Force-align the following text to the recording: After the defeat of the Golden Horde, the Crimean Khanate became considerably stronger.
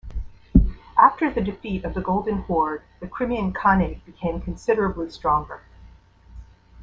After 0.97 1.29
the 1.31 1.41
defeat 1.43 1.85
of 1.85 1.93
the 1.93 2.01
Golden 2.01 2.39
Horde, 2.39 2.81
the 2.99 3.07
Crimean 3.07 3.53
Khanate 3.53 4.03
became 4.03 4.41
considerably 4.41 5.11
stronger. 5.11 5.61